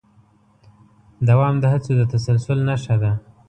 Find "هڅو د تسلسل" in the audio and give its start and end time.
1.73-2.59